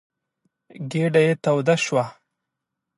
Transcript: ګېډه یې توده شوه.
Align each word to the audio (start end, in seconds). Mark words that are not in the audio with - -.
ګېډه 0.91 1.21
یې 1.27 1.33
توده 1.43 1.75
شوه. 1.85 2.05